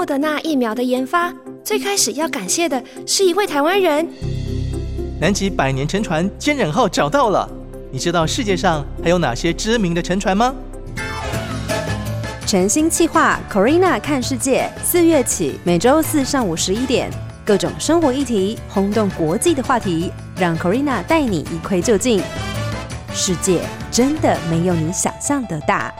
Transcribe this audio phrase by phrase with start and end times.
[0.00, 1.30] 莫德纳疫苗的研发，
[1.62, 4.08] 最开始要感谢的是一位台湾人。
[5.20, 7.46] 南极百年沉船坚忍号找到了，
[7.92, 10.54] 你知道世界上还有哪些知名的沉船吗？
[12.46, 17.10] 全新企划 Corina 看世界，四月起每周四上午十一点，
[17.44, 22.22] 各种生活议题轰动国际的话题，让 Corina 带你一窥究竟。
[23.12, 23.60] 世界
[23.90, 25.92] 真的没有你想象的大。